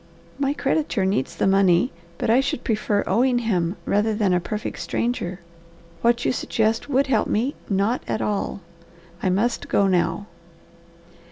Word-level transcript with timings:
"My 0.39 0.55
creditor 0.55 1.05
needs 1.05 1.35
the 1.35 1.45
money, 1.45 1.91
but 2.17 2.27
I 2.31 2.39
should 2.39 2.63
prefer 2.63 3.03
owing 3.05 3.37
him 3.37 3.75
rather 3.85 4.15
than 4.15 4.33
a 4.33 4.39
perfect 4.39 4.79
stranger. 4.79 5.41
What 6.01 6.25
you 6.25 6.31
suggest 6.31 6.89
would 6.89 7.05
help 7.05 7.27
me 7.27 7.53
not 7.69 8.01
at 8.07 8.19
all. 8.19 8.61
I 9.21 9.29
must 9.29 9.69
go 9.69 9.85
now." 9.85 10.25